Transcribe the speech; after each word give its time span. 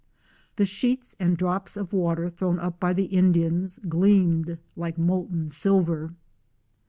The 0.55 0.65
sheets 0.65 1.15
and 1.19 1.37
drops 1.37 1.77
of 1.77 1.93
water 1.93 2.27
thrown 2.31 2.57
up 2.57 2.79
by 2.79 2.91
the 2.91 3.03
Indians 3.03 3.77
gleamed 3.87 4.57
like 4.75 4.97
molten 4.97 5.47
silver. 5.47 6.15